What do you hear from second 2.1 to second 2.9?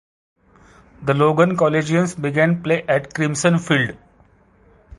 began play